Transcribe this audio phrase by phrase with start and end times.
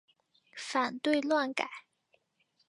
[0.55, 1.69] 反对乱改！